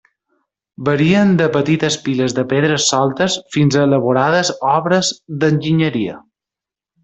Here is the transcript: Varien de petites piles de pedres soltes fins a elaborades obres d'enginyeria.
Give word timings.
Varien 0.87 1.33
de 1.41 1.49
petites 1.57 1.97
piles 2.07 2.35
de 2.39 2.45
pedres 2.55 2.87
soltes 2.93 3.37
fins 3.57 3.77
a 3.83 3.87
elaborades 3.91 4.53
obres 4.73 5.15
d'enginyeria. 5.45 6.21